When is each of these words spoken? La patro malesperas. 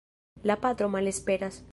La 0.51 0.57
patro 0.63 0.89
malesperas. 0.95 1.63